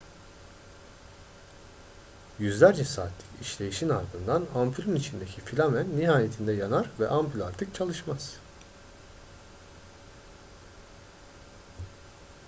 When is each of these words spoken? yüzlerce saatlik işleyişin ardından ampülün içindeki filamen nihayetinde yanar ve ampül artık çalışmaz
yüzlerce 2.39 2.85
saatlik 2.85 3.41
işleyişin 3.41 3.89
ardından 3.89 4.47
ampülün 4.55 4.95
içindeki 4.95 5.41
filamen 5.41 5.99
nihayetinde 5.99 6.51
yanar 6.51 6.89
ve 6.99 7.07
ampül 7.07 7.41
artık 7.45 7.75
çalışmaz 7.75 8.33